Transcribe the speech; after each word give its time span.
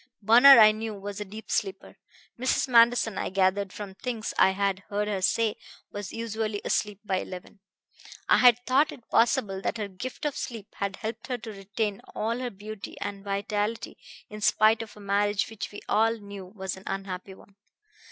Bunner, 0.19 0.57
I 0.57 0.71
knew, 0.71 0.95
was 0.95 1.21
a 1.21 1.25
deep 1.25 1.51
sleeper. 1.51 1.95
Mrs. 2.39 2.67
Manderson, 2.67 3.19
I 3.19 3.25
had 3.25 3.35
gathered 3.35 3.71
from 3.71 3.93
things 3.93 4.33
I 4.35 4.49
had 4.49 4.79
heard 4.89 5.07
her 5.07 5.21
say, 5.21 5.57
was 5.91 6.11
usually 6.11 6.59
asleep 6.65 6.99
by 7.05 7.17
eleven; 7.17 7.59
I 8.27 8.37
had 8.39 8.57
thought 8.65 8.91
it 8.91 9.11
possible 9.11 9.61
that 9.61 9.77
her 9.77 9.87
gift 9.87 10.25
of 10.25 10.35
sleep 10.35 10.73
had 10.77 10.95
helped 10.95 11.27
her 11.27 11.37
to 11.37 11.51
retain 11.53 12.01
all 12.15 12.39
her 12.39 12.49
beauty 12.49 12.99
and 12.99 13.23
vitality 13.23 13.95
in 14.27 14.41
spite 14.41 14.81
of 14.81 14.97
a 14.97 14.99
marriage 14.99 15.47
which 15.51 15.71
we 15.71 15.81
all 15.87 16.17
knew 16.17 16.47
was 16.47 16.75
an 16.75 16.83
unhappy 16.87 17.35
one. 17.35 17.55